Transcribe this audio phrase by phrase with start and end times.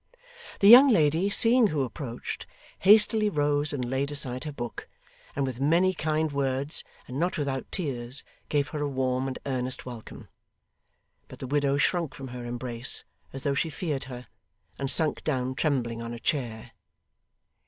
[0.61, 2.47] The young lady, seeing who approached,
[2.79, 4.87] hastily rose and laid aside her book,
[5.35, 9.85] and with many kind words, and not without tears, gave her a warm and earnest
[9.85, 10.27] welcome.
[11.27, 14.25] But the widow shrunk from her embrace as though she feared her,
[14.79, 16.71] and sunk down trembling on a chair.